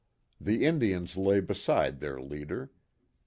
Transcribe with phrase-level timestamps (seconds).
[0.39, 2.71] The Indians lay beside their leader.